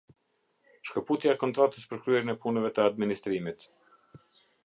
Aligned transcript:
Shkëputja 0.89 1.33
e 1.35 1.39
kontratës 1.43 1.85
për 1.91 2.01
kryerjen 2.07 2.35
e 2.35 2.37
punëve 2.47 2.73
të 2.79 2.85
administrimit. 2.93 3.69